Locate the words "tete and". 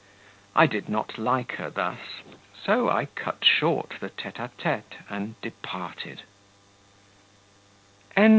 4.57-5.39